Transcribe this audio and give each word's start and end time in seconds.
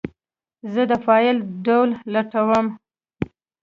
زه 0.73 0.81
د 0.91 0.93
فایل 1.05 1.37
ډول 1.65 1.89
لټوم. 2.13 2.65